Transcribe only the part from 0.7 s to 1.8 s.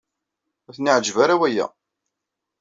ten-iɛejjeb ara waya.